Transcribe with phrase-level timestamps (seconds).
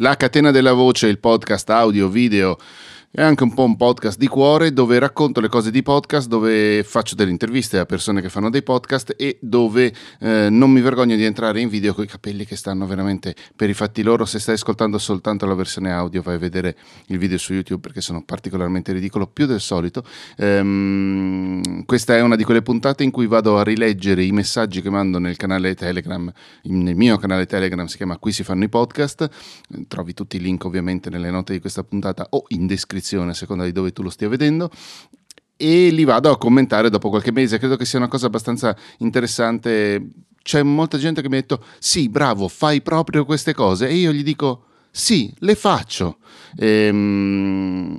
[0.00, 2.58] La catena della voce, il podcast audio, video
[3.16, 6.84] è anche un po' un podcast di cuore dove racconto le cose di podcast, dove
[6.84, 9.90] faccio delle interviste a persone che fanno dei podcast e dove
[10.20, 13.70] eh, non mi vergogno di entrare in video con i capelli che stanno veramente per
[13.70, 14.26] i fatti loro.
[14.26, 16.76] Se stai ascoltando soltanto la versione audio, vai a vedere
[17.06, 20.04] il video su YouTube perché sono particolarmente ridicolo, più del solito.
[20.36, 24.90] Ehm, questa è una di quelle puntate in cui vado a rileggere i messaggi che
[24.90, 26.30] mando nel canale Telegram,
[26.64, 29.26] nel mio canale Telegram si chiama Qui si fanno i podcast.
[29.88, 33.34] Trovi tutti i link ovviamente nelle note di questa puntata o in descrizione descrizione a
[33.34, 34.68] seconda di dove tu lo stia vedendo
[35.56, 37.58] e li vado a commentare dopo qualche mese.
[37.58, 40.10] Credo che sia una cosa abbastanza interessante.
[40.42, 43.88] C'è molta gente che mi ha detto: Sì, bravo, fai proprio queste cose.
[43.88, 46.18] E io gli dico: Sì, le faccio.
[46.58, 47.96] Ehm,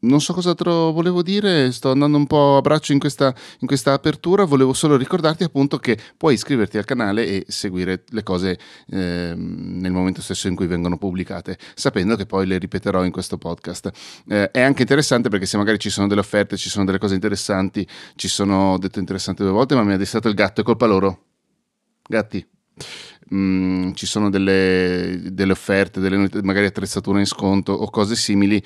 [0.00, 3.66] non so cosa altro volevo dire, sto andando un po' a braccio in questa, in
[3.66, 8.58] questa, apertura, volevo solo ricordarti appunto che puoi iscriverti al canale e seguire le cose
[8.88, 13.38] eh, nel momento stesso in cui vengono pubblicate, sapendo che poi le ripeterò in questo
[13.38, 13.90] podcast.
[14.28, 17.14] Eh, è anche interessante perché se magari ci sono delle offerte, ci sono delle cose
[17.14, 20.86] interessanti, ci sono detto interessanti due volte, ma mi ha destato il gatto, è colpa
[20.86, 21.24] loro.
[22.06, 22.46] Gatti.
[23.34, 28.62] Mm, ci sono delle, delle offerte, delle, magari attrezzature in sconto o cose simili,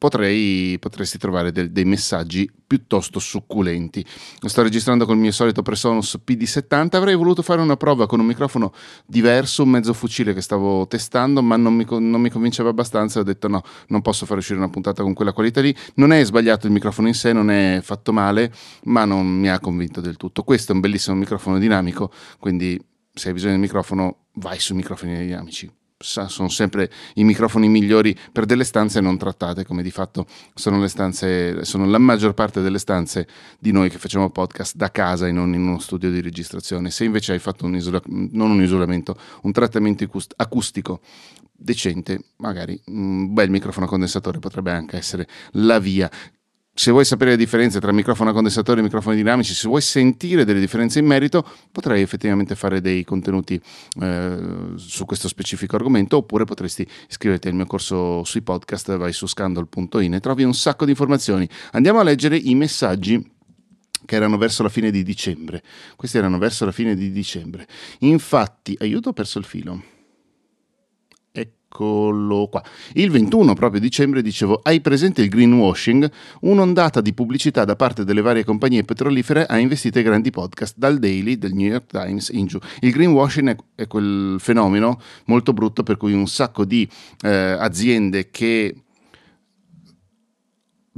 [0.00, 4.02] potrei, potresti trovare del, dei messaggi piuttosto succulenti.
[4.46, 8.24] Sto registrando con il mio solito Presonus PD70, avrei voluto fare una prova con un
[8.24, 8.72] microfono
[9.04, 13.22] diverso, un mezzo fucile che stavo testando, ma non mi, non mi convinceva abbastanza ho
[13.22, 15.76] detto no, non posso far uscire una puntata con quella qualità lì.
[15.96, 18.50] Non è sbagliato il microfono in sé, non è fatto male,
[18.84, 20.44] ma non mi ha convinto del tutto.
[20.44, 25.18] Questo è un bellissimo microfono dinamico, quindi se hai bisogno del microfono vai sui microfoni
[25.18, 25.70] dinamici
[26.02, 30.88] sono sempre i microfoni migliori per delle stanze non trattate, come di fatto sono le
[30.88, 35.32] stanze, sono la maggior parte delle stanze di noi che facciamo podcast da casa e
[35.32, 36.90] non in uno studio di registrazione.
[36.90, 41.00] Se invece hai fatto un isola, non un isolamento, un trattamento acustico
[41.52, 46.10] decente, magari un bel microfono condensatore potrebbe anche essere la via
[46.80, 50.46] se vuoi sapere le differenze tra microfono a condensatore e microfoni dinamici, se vuoi sentire
[50.46, 53.60] delle differenze in merito, potrei effettivamente fare dei contenuti
[54.00, 54.38] eh,
[54.76, 60.14] su questo specifico argomento, oppure potresti iscriverti al mio corso sui podcast, vai su scandal.in
[60.14, 61.46] e trovi un sacco di informazioni.
[61.72, 63.30] Andiamo a leggere i messaggi
[64.06, 65.62] che erano verso la fine di dicembre.
[65.96, 67.66] Questi erano verso la fine di dicembre.
[67.98, 69.99] Infatti, aiuto, ho perso il filo.
[71.72, 72.64] Eccolo qua.
[72.94, 76.10] Il 21 proprio dicembre dicevo, hai presente il greenwashing?
[76.40, 80.98] Un'ondata di pubblicità da parte delle varie compagnie petrolifere ha investito i grandi podcast, dal
[80.98, 82.58] Daily, del New York Times in giù.
[82.80, 86.88] Il greenwashing è, quel fenomeno molto brutto per cui un sacco di
[87.22, 88.74] eh, aziende che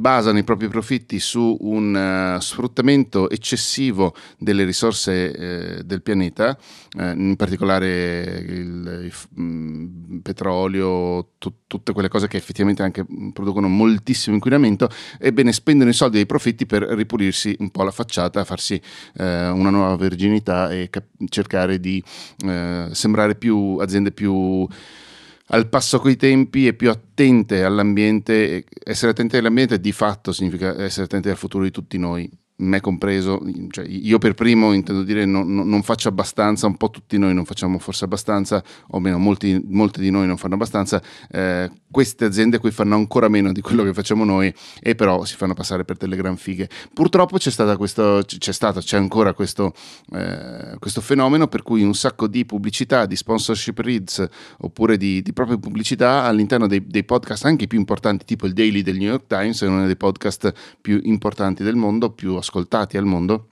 [0.00, 6.56] basano i propri profitti su un uh, sfruttamento eccessivo delle risorse uh, del pianeta,
[6.96, 13.04] uh, in particolare il, il mh, mm, petrolio, tu, tutte quelle cose che effettivamente anche
[13.34, 18.44] producono moltissimo inquinamento, ebbene spendono i soldi dei profitti per ripulirsi un po' la facciata,
[18.44, 18.80] farsi
[19.18, 22.02] una nuova verginità e cap- cercare di
[22.92, 24.66] sembrare più aziende più
[25.52, 28.64] al passo coi tempi e più attente all'ambiente.
[28.82, 32.28] Essere attenti all'ambiente di fatto significa essere attenti al futuro di tutti noi
[32.60, 33.40] me compreso,
[33.70, 37.44] cioè io per primo intendo dire non, non, faccio abbastanza, un po' tutti noi non
[37.44, 42.58] facciamo forse abbastanza, o meno molti, molti di noi non fanno abbastanza, eh, queste aziende
[42.58, 45.96] qui fanno ancora meno di quello che facciamo noi e però si fanno passare per
[45.96, 46.68] delle gran fighe.
[46.92, 49.72] Purtroppo c'è, questo, c'è, stato, c'è ancora questo,
[50.12, 54.26] eh, questo, fenomeno per cui un sacco di pubblicità, di sponsorship reads
[54.58, 58.82] oppure di, di proprie pubblicità all'interno dei, dei podcast anche più importanti tipo il Daily
[58.82, 63.04] del New York Times, è uno dei podcast più importanti del mondo, più ascoltati al
[63.04, 63.49] mondo.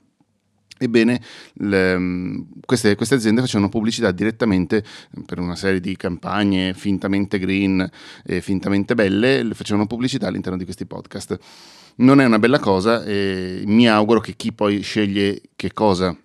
[0.81, 1.21] Ebbene,
[1.55, 4.81] le, queste, queste, aziende facevano pubblicità direttamente
[5.25, 7.87] per una serie di campagne fintamente green
[8.23, 11.37] e fintamente belle, facevano pubblicità all'interno di questi podcast.
[11.95, 16.17] Non è una bella cosa e mi auguro che chi poi sceglie che cosa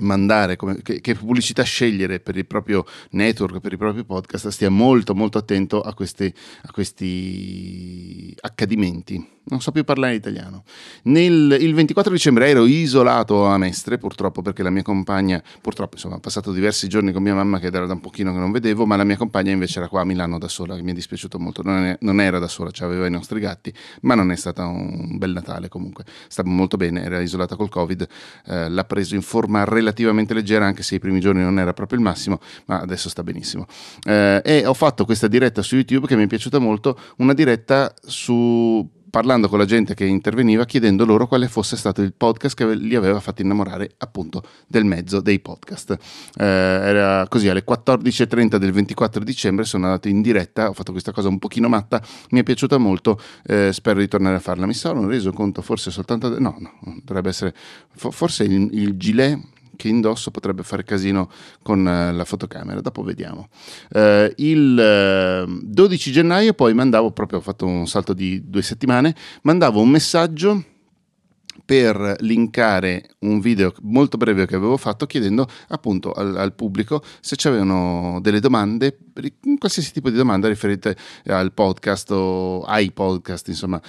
[0.00, 4.70] mandare, come, che, che, pubblicità scegliere per il proprio network, per i propri podcast, stia
[4.70, 6.32] molto molto attento a questi,
[6.62, 9.32] a questi accadimenti.
[9.46, 10.64] Non so più parlare italiano.
[11.02, 16.14] Nel, il 24 dicembre ero isolato a Mestre, purtroppo perché la mia compagna, purtroppo insomma,
[16.14, 18.86] ho passato diversi giorni con mia mamma che era da un pochino che non vedevo,
[18.86, 21.38] ma la mia compagna invece era qua a Milano da sola, che mi è dispiaciuto
[21.38, 23.70] molto, non, è, non era da sola, cioè aveva i nostri gatti,
[24.02, 28.08] ma non è stato un bel Natale comunque, stava molto bene, era isolata col Covid,
[28.46, 31.98] eh, l'ha preso in forma relativamente leggera, anche se i primi giorni non era proprio
[31.98, 33.66] il massimo, ma adesso sta benissimo.
[34.04, 37.94] Eh, e ho fatto questa diretta su YouTube che mi è piaciuta molto, una diretta
[38.02, 42.74] su parlando con la gente che interveniva, chiedendo loro quale fosse stato il podcast che
[42.74, 45.96] li aveva fatti innamorare appunto del mezzo dei podcast.
[46.36, 51.12] Eh, era così alle 14.30 del 24 dicembre sono andato in diretta, ho fatto questa
[51.12, 54.66] cosa un pochino matta, mi è piaciuta molto, eh, spero di tornare a farla.
[54.66, 56.36] Mi sono reso conto forse soltanto...
[56.40, 56.72] no, no,
[57.04, 57.54] dovrebbe essere...
[57.94, 59.38] forse il, il gilet
[59.76, 61.30] che indosso potrebbe fare casino
[61.62, 63.48] con uh, la fotocamera, dopo vediamo.
[63.90, 69.14] Uh, il uh, 12 gennaio poi mandavo, proprio ho fatto un salto di due settimane,
[69.42, 70.64] mandavo un messaggio
[71.64, 77.36] per linkare un video molto breve che avevo fatto chiedendo appunto al, al pubblico se
[77.36, 78.98] c'erano delle domande,
[79.58, 80.96] qualsiasi tipo di domanda riferite
[81.26, 83.80] al podcast o ai podcast, insomma,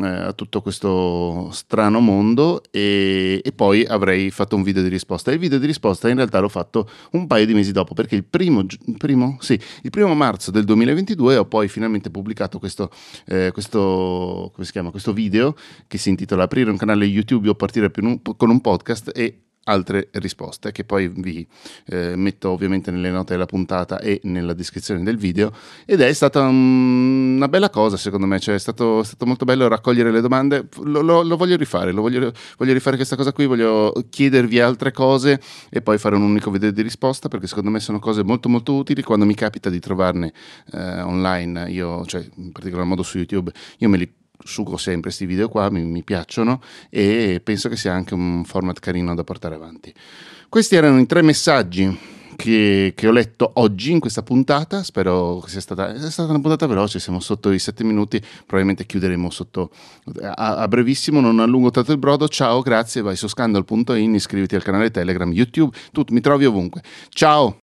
[0.00, 5.30] eh, a tutto questo strano mondo e, e, poi avrei fatto un video di risposta.
[5.32, 8.24] il video di risposta in realtà l'ho fatto un paio di mesi dopo perché il
[8.24, 8.64] primo,
[8.96, 12.90] primo, sì, il primo marzo del 2022 ho poi finalmente pubblicato questo,
[13.26, 15.54] eh, questo, come si chiama, questo video
[15.86, 20.08] che si intitola Aprire un canale YouTube o partire un, con un podcast e altre
[20.12, 21.46] risposte che poi vi
[21.86, 25.52] eh, metto ovviamente nelle note della puntata e nella descrizione del video.
[25.84, 29.44] Ed è stata um, una bella cosa secondo me cioè è stato, è stato molto
[29.44, 30.68] bello raccogliere le domande.
[30.82, 34.92] Lo, lo, lo voglio rifare lo voglio, voglio, rifare questa cosa qui voglio chiedervi altre
[34.92, 38.48] cose e poi fare un unico video di risposta perché secondo me sono cose molto
[38.48, 39.02] molto utili.
[39.02, 40.32] Quando mi capita di trovarne
[40.72, 44.12] eh, online io cioè in particolar modo su youtube io me li
[44.44, 46.60] sugo sempre questi video qua, mi, mi, piacciono
[46.90, 49.92] e penso che sia anche un format carino da portare avanti.
[50.48, 51.98] Questi erano i tre messaggi
[52.36, 54.82] che, che, ho letto oggi in questa puntata.
[54.82, 56.98] Spero che sia stata, sia stata, una puntata veloce.
[56.98, 58.18] Siamo sotto i sette minuti.
[58.18, 59.70] Probabilmente chiuderemo sotto
[60.20, 61.20] a, a, brevissimo.
[61.20, 62.28] Non allungo tanto il brodo.
[62.28, 63.00] Ciao, grazie.
[63.00, 65.76] Vai su scandal.in, iscriviti al canale Telegram, YouTube.
[65.92, 66.82] Tu mi trovi ovunque.
[67.10, 67.60] Ciao.